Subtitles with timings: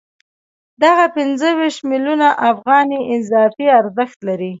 [0.83, 4.49] دغه پنځه ویشت میلیونه افغانۍ اضافي ارزښت دی